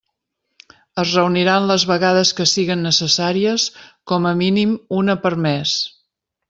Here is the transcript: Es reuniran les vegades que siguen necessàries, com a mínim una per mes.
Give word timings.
Es 1.03 1.11
reuniran 1.17 1.67
les 1.73 1.85
vegades 1.91 2.33
que 2.39 2.49
siguen 2.53 2.83
necessàries, 2.89 3.69
com 4.13 4.29
a 4.31 4.35
mínim 4.45 4.77
una 5.03 5.21
per 5.27 5.37
mes. 5.49 5.81